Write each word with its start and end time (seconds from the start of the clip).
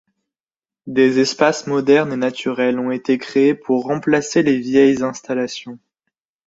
Des 0.87 1.19
espaces 1.19 1.67
modernes 1.67 2.11
et 2.13 2.17
naturels 2.17 2.79
ont 2.79 2.89
été 2.89 3.19
créés 3.19 3.53
pour 3.53 3.83
remplacer 3.83 4.41
les 4.41 4.57
vieilles 4.57 5.03
installations. 5.03 5.77